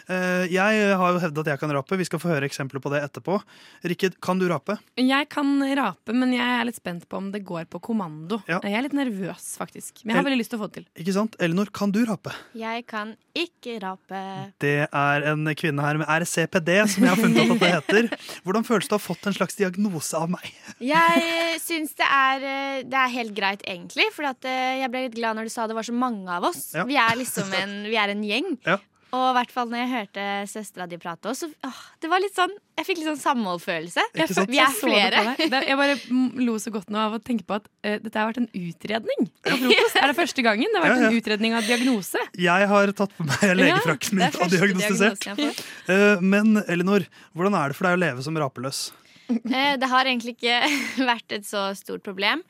Eh, 0.08 0.46
Jeg 0.54 0.96
har 0.96 1.12
jo 1.16 1.20
hevdet 1.24 1.44
at 1.44 1.52
jeg 1.54 1.60
kan 1.64 1.74
rape. 1.76 1.98
Vi 2.00 2.06
skal 2.08 2.22
få 2.22 2.32
høre 2.32 2.48
eksempler 2.48 2.80
på 2.84 2.92
det 2.94 3.02
etterpå. 3.04 3.40
Rikke, 3.84 4.14
kan 4.24 4.40
du 4.40 4.48
rape? 4.52 4.78
Jeg 5.02 5.28
kan 5.34 5.50
rape, 5.76 6.14
men 6.16 6.32
jeg 6.38 6.46
er 6.62 6.66
litt 6.70 6.80
spent 6.80 7.08
på 7.10 7.18
om 7.20 7.32
det 7.34 7.44
går 7.48 7.66
på 7.68 7.82
kommando. 7.84 8.40
Ja. 8.48 8.62
Jeg 8.64 8.78
er 8.80 8.86
litt 8.88 8.96
nervøs, 8.96 9.50
faktisk. 9.60 10.04
Men 10.06 10.14
jeg 10.14 10.20
har 10.20 10.24
El- 10.24 10.30
veldig 10.32 10.42
lyst 10.44 10.54
til 10.56 10.60
å 10.60 10.64
få 10.64 10.72
det 10.72 10.80
til. 10.80 10.88
Ikke 11.04 11.14
sant? 11.18 11.36
Elinor, 11.40 11.72
kan 11.76 11.92
du 11.92 12.00
rape? 12.08 12.32
Jeg 12.56 12.86
kan 12.88 13.16
ikke 13.36 13.80
rape. 13.84 14.24
Det 14.64 14.76
er 14.88 15.28
en 15.34 15.46
kvinne 15.58 15.82
her 15.84 15.98
med 16.00 16.08
RCPD, 16.08 16.72
som 16.94 17.04
jeg 17.04 17.12
har 17.12 17.20
funnet 17.20 17.44
ut 17.44 17.56
at 17.58 17.60
det 17.60 17.74
heter. 17.76 18.10
Hvordan 18.46 18.64
føles 18.64 18.88
det 18.88 18.96
å 18.96 19.00
ha 19.02 19.04
fått 19.10 19.28
en 19.28 19.36
slags 19.36 19.56
diagnose 19.60 20.14
av 20.16 20.30
meg? 20.32 20.48
Jeg 20.80 21.60
syns 21.64 21.96
det 22.00 22.08
er, 22.08 22.44
eh, 22.46 22.84
det 22.88 22.94
er 23.02 23.12
helt 23.18 23.34
greit, 23.36 23.62
egentlig. 23.68 24.08
For 24.16 24.24
at 24.30 24.45
eh, 24.50 24.82
jeg 24.84 24.92
ble 24.94 25.06
litt 25.08 25.16
glad 25.20 25.38
når 25.40 25.50
du 25.50 25.54
sa 25.54 25.68
det 25.68 25.75
var 25.78 25.88
så 25.88 25.94
mange 25.96 26.28
av 26.32 26.44
oss. 26.52 26.68
Ja. 26.75 26.86
Vi 26.90 26.96
er 27.00 27.16
liksom 27.22 27.54
en, 27.62 27.80
vi 27.92 27.98
er 28.02 28.14
en 28.16 28.24
gjeng. 28.25 28.58
Ja. 28.66 28.80
Og 29.16 29.22
i 29.30 29.36
hvert 29.38 29.52
fall 29.54 29.70
når 29.72 29.80
jeg 29.80 29.90
hørte 29.94 30.24
søstera 30.52 30.86
di 30.92 30.98
prate 31.00 31.30
også, 31.32 31.48
så 31.48 31.68
åh, 31.70 31.78
det 32.04 32.10
var 32.12 32.20
litt 32.20 32.34
sånn 32.36 32.52
Jeg 32.75 32.84
fikk 32.90 32.98
litt 33.00 33.08
sånn 33.08 33.20
samholdfølelse. 33.22 34.04
Vi 34.12 34.24
er 34.25 34.50
Jeg 34.58 34.74
flere. 34.75 35.22
Det- 35.40 35.62
Jeg 35.70 35.78
bare 35.80 35.96
lo 36.44 36.56
så 36.60 36.74
godt 36.74 36.90
nå 36.92 37.00
av 37.00 37.14
å 37.16 37.20
tenke 37.24 37.46
på 37.48 37.56
at 37.56 37.70
uh, 37.86 37.94
dette 38.04 38.12
har 38.20 38.28
vært 38.34 38.42
en 38.42 38.50
utredning. 38.52 39.30
frokost. 39.46 39.96
Er 40.02 40.12
det 40.12 40.18
første 40.18 40.44
gangen? 40.44 40.68
Det 40.74 40.82
har 40.82 40.88
vært 40.90 40.98
Ja, 40.98 41.06
ja. 41.06 41.14
en 41.14 41.22
utredning 41.22 41.56
av 41.56 41.64
diagnose. 41.70 42.25
Jeg 42.36 42.68
har 42.74 42.92
tatt 42.98 43.16
på 43.16 43.24
meg 43.30 43.56
legefrakten 43.62 44.20
min 44.20 44.25
er 44.28 44.36
og 44.42 44.52
diagnostisert. 44.52 45.30
jeg. 45.32 45.56
Eh, 45.96 46.20
Men 46.25 46.58
Elinor, 46.68 47.06
hvordan 47.38 47.56
er 47.62 47.72
det 47.72 47.78
for 47.80 47.88
deg 47.88 47.96
å 47.96 48.02
leve 48.04 48.25
som 48.25 48.36
rapeløs? 48.36 48.90
Uh, 49.32 49.78
Det 49.80 49.88
har 49.96 50.04
egentlig 50.12 50.36
ikke 50.36 50.60
vært 51.08 51.32
et 51.40 51.48
så 51.48 51.70
stort 51.80 52.04
problem. 52.04 52.44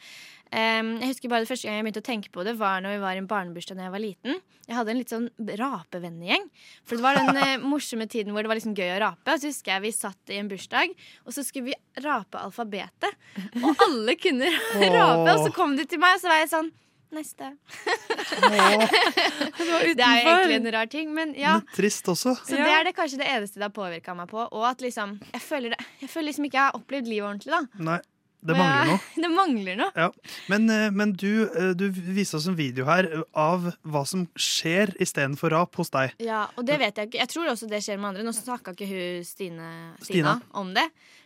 Jeg 0.56 1.10
husker 1.10 1.32
bare 1.32 1.44
det 1.44 1.50
første 1.50 1.68
gang 1.68 1.80
jeg 1.80 1.86
begynte 1.88 2.04
å 2.04 2.06
tenke 2.06 2.32
på 2.34 2.46
det, 2.48 2.56
var 2.60 2.84
når 2.84 2.96
vi 2.96 3.02
var 3.04 3.18
i 3.18 3.22
en 3.24 3.28
barnebursdag 3.30 3.80
da 3.80 3.88
jeg 3.88 3.96
var 3.96 4.04
liten. 4.04 4.40
Jeg 4.66 4.78
hadde 4.78 4.94
en 4.94 5.00
litt 5.02 5.12
sånn 5.14 5.28
rapevennegjeng. 5.62 6.48
For 6.88 6.98
det 6.98 7.06
var 7.06 7.20
den 7.20 7.42
eh, 7.42 7.66
morsomme 7.74 8.08
tiden 8.12 8.32
hvor 8.34 8.46
det 8.46 8.52
var 8.52 8.60
liksom 8.60 8.78
gøy 8.78 8.94
å 8.96 9.02
rape. 9.04 9.36
Og 9.36 9.42
så 9.42 9.52
husker 9.52 9.76
jeg 9.76 9.86
vi 9.86 9.94
satt 9.96 10.34
i 10.34 10.40
en 10.40 10.50
bursdag, 10.52 10.96
og 11.26 11.36
så 11.36 11.44
skulle 11.46 11.74
vi 11.74 12.06
rape 12.06 12.40
alfabetet. 12.40 13.20
Og 13.62 13.86
alle 13.86 14.18
kunne 14.22 14.50
rape, 14.50 15.36
og 15.36 15.46
så 15.46 15.54
kom 15.56 15.76
de 15.78 15.88
til 15.90 16.02
meg, 16.02 16.18
og 16.18 16.24
så 16.24 16.32
var 16.32 16.44
jeg 16.46 16.52
sånn 16.56 16.74
Neste. 17.16 17.52
Det 19.96 20.04
er 20.04 20.18
jo 20.18 20.32
egentlig 20.34 20.56
en 20.58 20.72
rar 20.74 20.90
ting, 20.92 21.12
men 21.16 21.32
ja. 21.38 21.60
Men 21.62 21.78
trist 21.78 22.10
også. 22.12 22.34
Så 22.42 22.58
det 22.58 22.66
er 22.66 22.88
det 22.88 22.96
kanskje 22.98 23.22
det 23.22 23.30
eneste 23.30 23.62
det 23.62 23.68
har 23.70 23.76
påvirka 23.76 24.16
meg 24.18 24.28
på. 24.32 24.42
Og 24.42 24.66
at 24.68 24.84
liksom 24.84 25.20
Jeg 25.32 25.44
føler, 25.46 25.76
det, 25.76 25.86
jeg 26.02 26.12
føler 26.12 26.30
liksom 26.32 26.50
ikke 26.50 26.60
jeg 26.60 26.66
har 26.66 26.80
opplevd 26.80 27.12
livet 27.12 27.30
ordentlig, 27.30 27.54
da. 27.54 27.84
Nei, 27.92 28.00
det 28.46 28.56
mangler 28.58 28.92
noe. 28.92 29.00
Det 29.26 29.32
mangler 29.34 29.80
noe. 29.80 29.92
Ja. 29.96 30.08
Men, 30.52 30.70
eh, 30.70 30.88
men 30.94 31.14
du, 31.18 31.30
eh, 31.48 31.72
du 31.78 31.88
viste 31.90 32.38
oss 32.40 32.48
en 32.52 32.58
video 32.58 32.86
her 32.90 33.08
av 33.32 33.72
hva 33.82 34.04
som 34.08 34.28
skjer 34.38 34.94
istedenfor 35.02 35.54
rap 35.56 35.76
hos 35.80 35.92
deg. 35.94 36.16
Ja, 36.24 36.46
og 36.56 36.68
det 36.70 36.80
vet 36.82 37.00
jeg 37.00 37.10
ikke. 37.10 37.22
Jeg 37.24 37.32
tror 37.34 37.52
også 37.54 37.70
det 37.72 37.82
skjer 37.86 38.00
med 38.02 38.14
andre. 38.14 38.26
Nå 38.28 38.36
snakka 38.36 38.76
ikke 38.76 38.90
hun 38.90 39.26
Stine, 39.28 39.70
Stina. 40.00 40.38
Stina 40.38 40.38
om 40.62 40.74
det. 40.78 40.86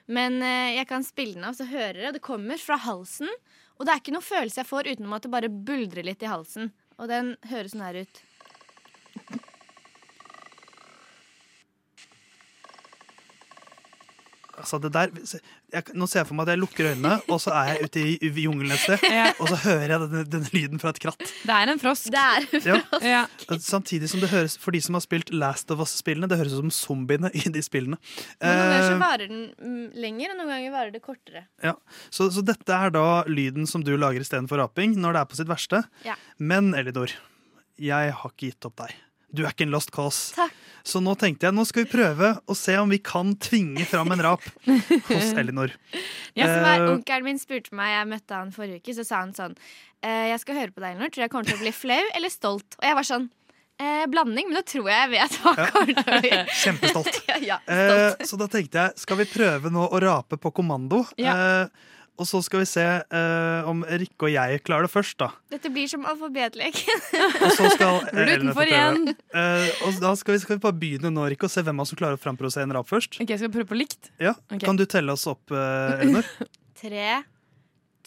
Men 0.10 0.40
eh, 0.42 0.76
jeg 0.80 0.90
kan 0.90 1.06
spille 1.06 1.38
den 1.38 1.48
av, 1.50 1.58
så 1.58 1.68
hører 1.70 2.08
jeg. 2.08 2.16
Det 2.18 2.26
kommer 2.26 2.62
fra 2.62 2.80
halsen. 2.82 3.30
Og 3.80 3.86
det 3.86 3.94
er 3.94 4.02
ikke 4.02 4.16
noe 4.16 4.26
følelse 4.26 4.64
jeg 4.64 4.70
får 4.70 4.90
utenom 4.94 5.16
at 5.16 5.26
det 5.26 5.34
bare 5.34 5.52
buldrer 5.52 6.08
litt 6.08 6.24
i 6.26 6.32
halsen. 6.32 6.72
Og 7.00 7.08
den 7.12 7.36
høres 7.52 7.76
sånn 7.76 7.86
her 7.86 8.02
ut. 8.04 8.24
Altså 14.60 14.78
det 14.84 14.90
der, 14.92 15.12
jeg, 15.72 15.84
nå 15.96 16.08
ser 16.10 16.20
jeg 16.22 16.28
for 16.28 16.36
meg 16.38 16.48
at 16.48 16.52
jeg 16.54 16.60
lukker 16.60 16.88
øynene, 16.92 17.14
og 17.32 17.38
så 17.40 17.54
er 17.56 17.70
jeg 17.72 17.88
ute 17.88 18.02
i, 18.04 18.14
i 18.28 18.44
jungelen 18.44 18.74
et 18.76 18.82
sted. 18.84 19.06
Ja. 19.10 19.30
Og 19.40 19.48
så 19.52 19.58
hører 19.64 19.94
jeg 19.94 20.02
denne, 20.04 20.24
denne 20.36 20.50
lyden 20.54 20.82
fra 20.84 20.92
et 20.92 21.00
kratt. 21.00 21.24
Det 21.24 21.56
er 21.56 21.72
en 21.74 21.80
frosk. 21.82 22.10
Det 22.12 22.24
er 22.26 22.68
Ja. 22.68 22.78
Ja. 23.08 23.22
Samtidig 23.64 24.10
som 24.12 24.20
det 24.24 24.30
høres 24.34 24.58
for 24.60 24.76
de 24.76 24.82
som 24.84 24.98
har 25.00 25.04
spilt 25.06 25.32
Last 25.32 25.72
of 25.72 25.80
Us-spillene, 25.86 26.28
det 26.30 26.38
høres 26.42 26.58
ut 26.58 26.62
som 26.66 26.74
zombiene 26.76 27.32
i 27.34 27.46
de 27.56 27.64
spillene. 27.66 27.98
Noen 28.44 28.60
ganger 28.60 28.86
så 28.86 28.94
Eh, 28.98 29.02
varer 29.06 29.32
den 29.32 29.80
lenger, 29.96 30.34
og 30.36 30.42
noen 30.42 30.52
ganger 30.54 30.76
varer 30.76 30.92
det 30.96 31.02
kortere. 31.06 31.46
ja. 31.64 31.74
så, 32.12 32.28
så 32.34 32.44
dette 32.46 32.76
er 32.76 32.92
da 32.96 33.06
lyden 33.32 33.68
som 33.70 33.84
du 33.86 33.96
lager 33.98 34.20
istedenfor 34.26 34.60
raping 34.60 34.98
når 35.00 35.16
det 35.16 35.22
er 35.24 35.30
på 35.32 35.40
sitt 35.40 35.50
verste. 35.52 35.84
Ja. 36.04 36.16
Men 36.38 36.74
Elidor, 36.76 37.14
jeg 37.80 38.12
har 38.12 38.34
ikke 38.36 38.50
gitt 38.52 38.68
opp 38.68 38.76
deg. 38.84 38.96
Du 39.32 39.44
er 39.46 39.52
ikke 39.54 39.68
en 39.68 39.74
lost 39.76 39.92
cause. 39.94 40.34
Takk. 40.36 40.56
Så 40.84 41.02
nå 41.04 41.16
tenkte 41.20 41.48
jeg 41.50 41.56
nå 41.58 41.66
skal 41.68 41.84
vi 41.86 41.92
prøve 41.92 42.32
å 42.50 42.56
se 42.58 42.78
om 42.80 42.90
vi 42.90 43.00
kan 43.04 43.34
tvinge 43.42 43.86
fram 43.90 44.12
en 44.16 44.22
rap 44.26 44.46
hos 44.66 45.34
Elinor. 45.38 45.74
Ja, 46.38 46.46
som 46.48 46.64
er, 46.66 46.80
Eh, 46.86 46.94
Onkelen 46.94 47.26
min 47.28 47.40
spurte 47.42 47.74
meg, 47.76 47.92
jeg 47.98 48.08
møtte 48.14 48.36
han 48.40 48.52
forrige 48.56 48.80
uke, 48.84 48.96
så 48.96 49.04
sa 49.06 49.20
han 49.24 49.34
sånn 49.36 49.56
eh, 50.04 50.30
Jeg 50.32 50.40
skal 50.46 50.56
høre 50.62 50.72
på 50.72 50.82
deg, 50.84 50.96
Elinor. 50.96 51.12
Tror 51.12 51.26
jeg 51.26 51.34
kommer 51.34 51.50
til 51.50 51.60
å 51.60 51.64
bli 51.66 51.74
flau 51.76 52.02
eller 52.16 52.30
stolt? 52.34 52.78
Og 52.80 52.88
jeg 52.88 52.98
var 53.00 53.08
sånn 53.10 53.28
eh, 53.80 54.06
Blanding, 54.12 54.48
men 54.50 54.60
da 54.60 54.64
tror 54.68 54.90
jeg 54.90 55.04
jeg 55.04 55.14
vet 55.18 55.38
hva 55.44 55.54
å 55.84 55.86
bli. 56.24 56.34
Kjempestolt. 56.64 57.22
ja, 57.30 57.38
ja, 57.52 57.60
Eh, 57.68 57.94
stolt. 58.16 58.28
så 58.32 58.40
da 58.42 58.48
tenkte 58.52 58.84
jeg, 58.86 58.98
skal 59.06 59.20
vi 59.22 59.30
prøve 59.32 59.72
nå 59.74 59.86
å 59.90 60.02
rape 60.04 60.40
på 60.42 60.52
kommando? 60.62 61.04
Eh, 61.20 61.66
og 62.20 62.28
så 62.28 62.42
skal 62.44 62.62
vi 62.62 62.68
se 62.68 62.84
eh, 62.84 63.68
om 63.70 63.80
Rikke 63.88 64.28
og 64.28 64.32
jeg 64.34 64.60
klarer 64.68 64.88
det 64.88 64.92
først, 64.92 65.16
da. 65.22 65.30
Dette 65.54 65.72
blir 65.72 65.88
som 65.88 66.04
alfabetlek. 66.10 66.82
Og 67.46 67.54
så 67.56 67.70
skal 67.72 68.02
få 68.04 68.26
utenfor 68.28 68.68
igjen. 68.68 69.14
Eh, 69.32 69.70
og 69.88 70.02
da 70.04 70.12
skal 70.20 70.36
vi, 70.36 70.42
skal 70.44 70.58
vi 70.58 70.64
bare 70.66 70.78
begynne 70.82 71.12
nå, 71.16 71.30
Rikke, 71.32 71.48
og 71.48 71.54
se 71.54 71.64
hvem 71.64 71.80
av 71.80 71.86
oss 71.88 71.94
som 71.94 72.00
klarer 72.02 72.20
å 72.20 72.22
framprovosere 72.22 72.68
en 72.68 72.76
rap 72.76 72.90
først. 72.92 73.22
Ok, 73.24 73.32
Skal 73.32 73.48
vi 73.48 73.54
prøve 73.56 73.70
på 73.72 73.80
likt? 73.80 74.12
Ja, 74.20 74.36
Ok. 74.52 74.66
Kan 74.68 74.80
du 74.80 74.84
telle 74.90 75.16
oss 75.16 75.24
opp, 75.32 75.54
eh, 75.56 76.04
Elinor? 76.04 76.28
Tre, 76.82 77.08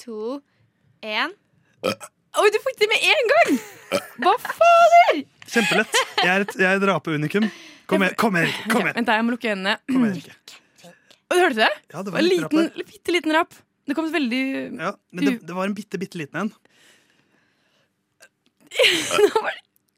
to, 0.04 0.38
én. 1.00 1.32
Oi, 1.82 2.46
du 2.52 2.60
fikk 2.68 2.78
det 2.84 2.88
med 2.92 3.08
en 3.16 3.32
gang! 3.34 3.50
Hva 4.22 4.36
fader? 4.44 5.24
Kjempelett. 5.48 5.98
Jeg 6.22 6.30
er 6.32 6.46
et, 6.46 6.56
jeg 6.60 6.68
er 6.68 6.78
et 6.80 6.88
rapeunikum. 6.92 7.48
Kom 7.90 8.04
igjen, 8.04 8.16
kom 8.20 8.36
igjen, 8.38 8.52
Rikke. 8.52 8.70
Kom 8.72 8.86
igjen. 8.86 8.96
Vent, 9.00 9.08
da, 9.08 9.18
jeg 9.18 9.26
må 9.26 9.34
lukke 9.34 9.52
øynene. 9.52 9.74
Kom 9.88 10.06
igjen, 10.06 10.20
Rikke. 10.20 10.58
Hørte 11.32 11.36
du 11.36 11.42
hørte 11.42 11.60
det? 11.64 11.68
Ja, 11.92 12.02
det 12.04 12.12
var 12.12 12.20
en 12.20 12.24
en 12.26 12.30
liten 12.30 12.58
der. 12.60 12.88
bitte 12.92 13.12
liten 13.14 13.32
rap. 13.36 13.54
Det 13.88 13.96
kom 13.98 14.06
veldig 14.14 14.42
Ja, 14.78 14.92
men 15.10 15.24
det, 15.26 15.32
det 15.46 15.54
var 15.56 15.66
en 15.66 15.74
bitte, 15.74 15.98
bitte 15.98 16.18
liten 16.20 16.44
en. 16.44 16.52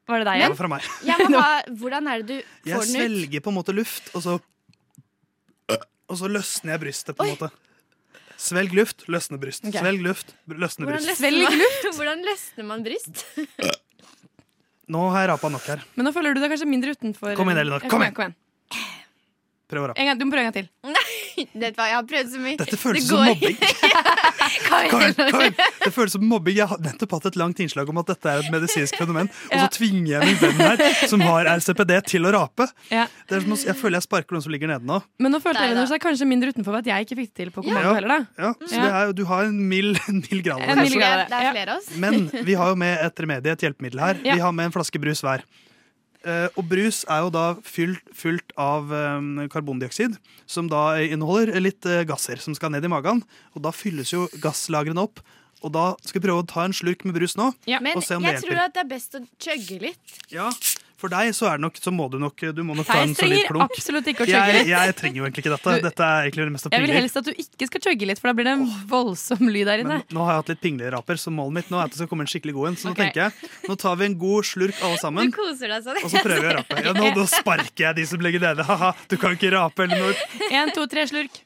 Var 0.05 0.21
det 0.21 0.25
deg 0.27 0.35
Det 0.35 0.37
igjen? 0.37 0.51
var 0.53 0.59
fra 0.59 0.69
meg. 0.69 0.87
Jeg 1.07 1.29
må 1.33 1.39
ha, 1.41 1.53
hvordan 1.81 2.07
er 2.11 2.21
det 2.21 2.27
du 2.29 2.35
Jeg 2.69 2.75
får 2.77 2.83
den 2.85 2.95
ut? 2.95 2.99
Jeg 2.99 3.09
svelger 3.09 3.41
på 3.45 3.49
en 3.53 3.57
måte 3.57 3.73
luft, 3.73 4.11
og 4.13 4.21
så 4.25 4.35
Og 6.11 6.19
så 6.19 6.29
løsner 6.29 6.75
jeg 6.75 6.81
brystet, 6.83 7.15
på 7.17 7.25
en 7.25 7.31
Oi. 7.31 7.37
måte. 7.37 7.49
Svelg 8.45 8.75
luft, 8.75 9.05
løsne 9.09 9.39
bryst. 9.41 9.63
Okay. 9.65 9.79
Svelg 9.81 10.03
luft, 10.05 10.35
løsne 10.45 10.85
Hvordan 10.85 11.01
bryst. 11.07 11.21
løsner, 11.23 11.31
man, 11.41 11.63
hvordan 11.97 12.25
løsner 12.27 12.67
man 12.67 12.83
bryst? 12.85 13.23
Nå 14.91 15.01
har 15.15 15.23
jeg 15.23 15.29
rapa 15.31 15.49
nok 15.55 15.65
her. 15.71 15.81
Men 15.95 16.05
nå 16.05 16.11
føler 16.13 16.35
du 16.35 16.43
deg 16.43 16.51
kanskje 16.53 16.67
mindre 16.69 16.93
utenfor. 16.93 17.33
Kom 17.39 17.49
igjen, 17.49 17.61
Elinor, 17.63 17.81
Kom, 17.87 17.95
kom 17.95 18.05
Kom 18.19 18.27
igjen. 18.27 18.35
Prøv 19.71 19.81
å 19.81 19.89
rape. 19.89 19.97
En 20.03 20.11
gang, 20.11 20.19
du 20.21 20.27
må 20.27 20.35
prøve 20.35 20.45
en 20.45 20.51
gang 20.51 20.57
til. 20.59 20.67
Vet 21.65 21.75
hva, 21.77 21.85
jeg 21.89 21.95
har 21.97 22.05
prøvd 22.09 22.31
så 22.35 22.39
mye. 22.43 22.57
Dette 22.61 22.77
føles 22.79 23.03
Det 23.03 23.09
som 23.09 23.25
mobbing. 23.25 23.57
Kom 24.91 25.01
igjen. 25.05 25.55
Det 25.85 25.91
føles 25.95 26.15
som 26.15 26.25
mobbing. 26.29 26.57
Jeg 26.59 26.67
har 26.71 26.81
nettopp 26.83 27.15
hatt 27.17 27.27
et 27.31 27.37
langt 27.39 27.59
innslag 27.63 27.89
om 27.91 27.99
at 28.01 28.09
dette 28.13 28.31
er 28.31 28.43
et 28.43 28.51
medisinsk 28.53 28.97
fenomen, 29.01 29.29
og 29.49 29.55
så 29.63 29.67
tvinger 29.75 30.11
jeg 30.15 30.29
min 30.29 30.39
venn 30.41 30.63
her, 30.63 30.83
som 31.11 31.23
har 31.25 31.49
RCPD, 31.55 31.93
til 32.11 32.27
å 32.29 32.33
rape. 32.35 32.67
Ja. 32.93 33.05
Det 33.29 33.39
er 33.39 33.45
som, 33.45 33.55
å- 33.57 33.61
jeg 33.67 33.77
føler 33.79 33.99
jeg 33.99 34.07
sparker 34.07 34.37
noen 34.37 34.45
som 34.47 34.53
ligger 34.55 34.71
nede 34.71 34.87
nå. 34.89 35.01
Men 35.21 35.35
nå 35.35 35.41
følte 35.43 35.65
Elinor 35.65 35.89
seg 35.91 36.03
kanskje 36.03 36.27
mindre 36.29 36.53
utenfor 36.55 36.77
ved 36.77 36.85
at 36.87 36.91
jeg 36.93 37.07
ikke 37.07 37.19
fikk 37.21 37.31
det 37.33 37.37
til 37.43 37.53
på 37.55 37.65
kommando 37.65 37.89
Ja. 37.91 37.95
heller, 37.99 38.15
da. 38.15 38.19
Ja, 38.47 38.53
så 38.65 38.81
det 38.85 38.91
er, 39.01 39.13
du 39.17 39.23
har 39.29 39.49
en 39.49 39.59
mild, 39.69 39.99
en 40.11 40.21
mild 40.23 40.43
grad 40.45 40.61
av 40.61 40.69
En 40.69 40.77
det. 40.81 40.87
mild 40.89 40.99
det, 41.01 41.13
det 41.31 41.41
er 41.41 41.51
flere 41.55 41.75
av 41.75 41.83
oss? 41.83 41.91
Men 42.05 42.29
vi 42.47 42.57
har 42.59 42.73
jo 42.73 42.79
med 42.85 43.05
et 43.09 43.23
remedie, 43.25 43.55
et 43.57 43.65
hjelpemiddel 43.67 44.03
her. 44.07 44.21
Ja. 44.25 44.35
Vi 44.39 44.43
har 44.47 44.55
med 44.55 44.69
en 44.71 44.75
flaske 44.75 45.01
brus 45.01 45.23
hver. 45.25 45.43
Eh, 46.25 46.47
og 46.57 46.65
brus 46.65 47.03
er 47.05 47.21
jo 47.21 47.31
da 47.33 47.45
fylt, 47.61 48.01
fylt 48.17 48.53
av 48.57 48.89
eh, 48.89 49.45
karbondioksid, 49.53 50.17
som 50.49 50.69
da 50.71 50.97
inneholder 51.03 51.53
litt 51.61 51.85
eh, 51.85 52.01
gasser 52.09 52.41
som 52.41 52.55
skal 52.57 52.73
ned 52.73 52.87
i 52.87 52.91
magen. 52.91 53.21
Og 53.53 53.65
da 53.65 53.73
fylles 53.75 54.13
jo 54.13 54.25
gasslagrene 54.41 55.05
opp. 55.05 55.21
Og 55.65 55.71
da 55.73 55.85
skal 56.03 56.19
vi 56.19 56.25
prøve 56.27 56.43
å 56.43 56.47
ta 56.49 56.65
en 56.65 56.73
slurk 56.75 57.05
med 57.07 57.15
brus 57.17 57.37
nå. 57.39 57.51
Men 57.69 57.97
Og 57.97 58.03
se 58.05 58.17
om 58.17 58.25
det 58.25 58.35
jeg 58.35 58.47
tror 58.47 58.63
at 58.65 58.73
det 58.75 58.83
er 58.83 58.89
best 58.89 59.15
å 59.17 59.21
chugge 59.41 59.79
litt. 59.81 60.17
Ja, 60.33 60.49
For 60.97 61.11
deg 61.11 61.33
så, 61.35 61.49
er 61.51 61.57
det 61.59 61.63
nok, 61.65 61.75
så 61.83 61.91
må 61.91 62.05
du 62.09 62.15
nok 62.23 62.39
Du 62.55 62.61
må 62.63 62.71
nok 62.77 62.87
ta 62.87 62.95
Jeg 63.01 63.09
en 63.09 63.15
solid 63.17 63.33
trenger 63.43 63.49
klunk. 63.51 63.73
absolutt 63.75 64.05
ikke 64.07 64.23
å 64.23 64.27
chugge 64.29 64.39
Jeg, 64.47 64.53
litt. 64.61 64.69
jeg 64.71 64.93
trenger 64.95 65.17
jo 65.19 65.23
egentlig 65.25 65.43
ikke 65.43 65.51
dette. 65.55 65.73
Du- 65.75 65.81
Dette 65.89 66.03
er 66.07 66.27
egentlig 66.29 66.45
det 66.47 66.53
mest 66.55 66.67
Jeg 66.71 66.81
vil 66.85 66.93
helst 66.95 67.17
at 67.19 67.25
du 67.25 67.31
ikke 67.43 67.67
skal 67.67 67.81
chugge 67.87 68.07
litt, 68.07 68.19
for 68.21 68.27
da 68.31 68.33
blir 68.37 68.47
det 68.47 68.53
en 68.55 68.65
voldsom 68.87 69.43
lyd 69.51 69.65
der 69.67 69.83
inne. 69.83 69.97
Men 69.99 70.15
nå 70.15 70.23
har 70.23 70.31
jeg 70.33 70.39
hatt 70.43 70.51
litt 70.53 70.61
pingleraper, 70.63 71.19
så 71.19 71.33
målet 71.35 71.53
mitt 71.59 71.69
nå 71.69 71.77
er 71.81 71.83
at 71.83 71.91
det 71.91 71.99
skal 71.99 72.07
komme 72.07 72.21
en 72.23 72.31
skikkelig 72.31 72.53
god 72.55 72.67
en. 72.71 72.75
Så 72.79 72.87
nå 72.87 72.91
Ok. 72.95 73.01
tenker 73.03 73.21
jeg, 73.27 73.51
nå 73.67 73.77
tar 73.77 73.95
vi 73.99 74.05
en 74.05 74.17
god 74.17 74.43
slurk 74.45 74.81
alle 74.81 74.97
sammen. 75.03 75.29
Du 75.31 75.35
koser 75.35 75.67
deg 75.67 75.83
sånn. 75.83 75.99
Og 76.03 76.09
så 76.15 76.23
prøver 76.23 76.41
vi 76.41 76.47
å 76.47 76.55
rape. 76.61 76.83
Ja, 76.85 76.93
nå, 76.95 77.11
nå 77.15 77.27
sparker 77.27 77.83
jeg 77.89 77.95
de 77.99 78.05
som 78.05 78.19
ligger 78.23 78.39
nede. 78.39 78.63
Haha, 78.63 78.93
du 79.09 79.17
kan 79.17 79.35
ikke 79.35 79.51
rape, 79.51 79.83
Elinor. 79.83 80.15
En, 80.49 80.71
to, 80.71 80.87
tre, 80.87 81.03
slurk. 81.11 81.43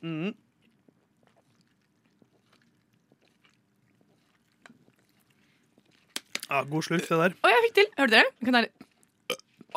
Ja, 6.50 6.64
god 6.66 6.86
slurk, 6.88 7.06
det 7.10 7.20
der. 7.22 7.36
Å, 7.46 7.52
jeg 7.54 7.66
fikk 7.68 7.76
til! 7.80 7.90
Hørte 8.00 8.16
dere? 8.22 8.70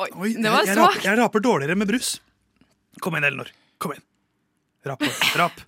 Oi, 0.01 0.09
Oi, 0.09 0.31
det 0.33 0.49
var 0.49 0.63
jeg, 0.63 0.71
jeg, 0.71 0.79
raper, 0.79 1.03
jeg 1.05 1.19
raper 1.19 1.43
dårligere 1.45 1.77
med 1.77 1.89
brus. 1.91 2.15
Kom 3.03 3.13
igjen, 3.13 3.27
Elinor. 3.29 3.51
Kom 3.81 3.93
igjen. 3.93 4.05
Rap. 4.89 5.05
Rap. 5.39 5.61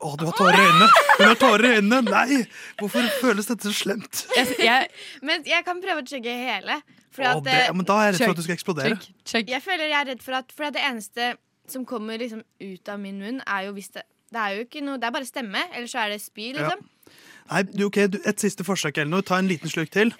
Å, 0.00 0.14
du 0.16 0.24
har 0.24 0.36
tårer 0.36 0.56
i 0.56 0.64
øynene! 0.64 0.86
Hun 1.18 1.26
har 1.26 1.38
tårer 1.40 1.66
i 1.66 1.72
øynene! 1.78 1.98
Nei! 2.06 2.38
Hvorfor 2.80 3.08
føles 3.20 3.50
dette 3.50 3.68
så 3.68 3.72
slemt? 3.76 4.22
Jeg, 4.36 4.54
jeg, 4.62 4.86
Men 5.26 5.44
jeg 5.48 5.64
kan 5.66 5.80
prøve 5.82 6.04
å 6.04 6.06
chugge 6.08 6.32
hele. 6.32 6.78
At, 7.20 7.42
det, 7.44 7.56
men 7.76 7.84
da 7.84 7.98
er 8.00 8.06
jeg 8.08 8.14
redd 8.14 8.22
for 8.22 8.32
at 8.32 8.38
du 8.38 8.44
skal 8.46 8.56
eksplodere. 8.56 8.96
chugg. 9.28 9.50
jeg 9.50 9.60
føler 9.64 9.90
jeg 9.90 9.98
er 9.98 10.08
redd 10.12 10.22
for 10.24 10.38
at 10.38 10.52
For 10.54 10.68
at 10.70 10.76
det 10.76 10.84
eneste 10.86 11.32
som 11.68 11.84
kommer 11.86 12.20
liksom 12.22 12.40
ut 12.62 12.90
av 12.90 13.00
min 13.02 13.18
munn, 13.20 13.42
er 13.44 13.66
jo 13.66 13.74
hvis 13.76 13.90
det 13.96 14.06
Det 14.30 14.40
er 14.40 14.56
jo 14.56 14.64
ikke 14.64 14.82
noe 14.86 15.00
Det 15.02 15.08
er 15.08 15.14
bare 15.18 15.28
stemme, 15.28 15.64
eller 15.74 15.90
så 15.90 16.04
er 16.04 16.14
det 16.14 16.20
spy, 16.22 16.52
liksom. 16.56 16.86
Nei, 17.50 17.62
du, 17.66 17.84
ok, 17.88 17.96
du, 18.12 18.18
Et 18.30 18.38
siste 18.38 18.62
forsøk, 18.66 18.98
Elinor. 19.02 19.22
Ta 19.26 19.38
en 19.42 19.48
liten 19.50 19.66
slurk 19.72 19.90
til. 19.90 20.12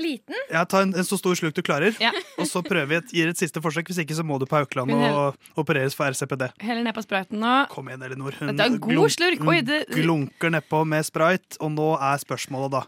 Liten. 0.00 0.34
Ja, 0.50 0.62
Ta 0.64 0.80
en, 0.86 0.94
en 0.96 1.04
så 1.04 1.18
stor 1.20 1.36
slurk 1.36 1.52
du 1.58 1.60
klarer. 1.64 1.92
Ja. 2.00 2.12
Og 2.40 2.46
så 2.48 2.62
prøver 2.64 2.88
vi 2.88 2.96
et, 2.96 3.12
gir 3.12 3.28
et 3.28 3.36
siste 3.40 3.60
forsøk. 3.64 3.90
Hvis 3.92 4.00
ikke 4.04 4.16
så 4.16 4.24
må 4.24 4.38
du 4.40 4.46
på 4.48 4.56
Haukeland 4.56 4.92
og 4.96 5.36
opereres 5.60 5.92
for 5.98 6.08
RCPD. 6.08 6.46
Heller 6.64 6.82
ned 6.86 6.96
på 6.96 7.04
spriten 7.04 7.42
nå. 7.44 7.52
Kom 7.74 7.88
igjen, 7.92 8.02
Elinor. 8.08 8.32
Dette 8.40 8.56
er 8.56 8.70
en 8.72 8.80
god 8.80 9.12
slurk. 9.12 9.44
Oi, 9.52 9.60
det- 9.68 9.84
hun 9.92 10.00
glunker 10.00 10.48
nedpå 10.56 10.80
med 10.88 11.04
sprite, 11.08 11.60
og 11.60 11.74
nå 11.76 11.90
er 12.00 12.16
spørsmålet, 12.24 12.70
da. 12.78 12.82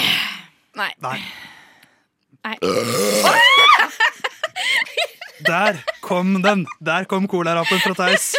Nei. 0.80 0.92
Nei. 1.04 1.18
Nei. 2.42 2.56
Der 5.42 5.78
kom 6.00 6.36
den! 6.42 6.64
Der 6.80 7.04
kom 7.10 7.26
colarapen 7.28 7.80
fra 7.82 7.94
Theis. 7.98 8.32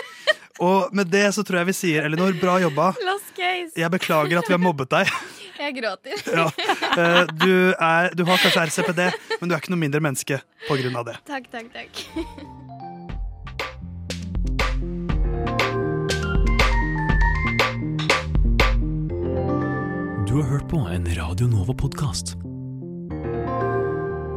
Og 0.61 0.93
med 0.93 1.09
det 1.09 1.25
så 1.33 1.41
tror 1.45 1.63
jeg 1.63 1.71
vi 1.71 1.77
sier, 1.77 2.05
Elinor, 2.05 2.33
bra 2.37 2.59
jobba. 2.61 2.91
Lost 3.07 3.33
case 3.37 3.73
Jeg 3.79 3.89
beklager 3.93 4.37
at 4.37 4.49
vi 4.49 4.53
har 4.53 4.61
mobbet 4.61 4.91
deg. 4.93 5.09
Jeg 5.63 5.75
gråter. 5.77 6.17
Ja. 6.33 6.47
Eh, 6.93 7.23
du, 7.39 7.73
er, 7.73 8.09
du, 8.13 8.23
har 8.25 8.41
kanskje 8.41 8.65
RCPD, 8.67 9.01
men 9.39 9.49
du 9.49 9.55
er 9.55 9.61
ikke 9.61 9.73
noe 9.73 9.81
mindre 9.81 10.01
menneske 10.03 10.41
pga. 10.67 11.03
det. 11.09 11.17
Takk, 11.29 11.49
takk, 11.53 11.69
takk. 11.73 12.03
Du 20.27 20.41
har 20.41 20.49
hørt 20.49 20.67
på 20.69 20.81
en 20.89 21.05
Radio 21.17 21.47
Nova-podkast. 21.47 22.52